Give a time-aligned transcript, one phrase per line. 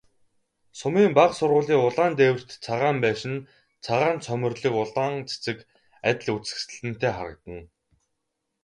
[0.79, 3.35] Сумын бага сургуулийн улаан дээвэрт цагаан байшин,
[3.85, 5.57] цагаан цоморлог улаан цэцэг
[6.09, 7.63] адил үзэсгэлэнтэй харагдана.